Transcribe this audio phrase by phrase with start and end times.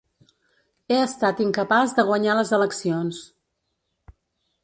[0.93, 3.23] He estat incapaç de guanyar les eleccions.